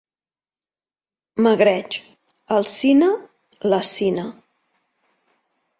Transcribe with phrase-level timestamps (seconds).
[1.47, 1.99] Magreig:
[2.57, 3.11] al cine,
[3.75, 4.29] la sina.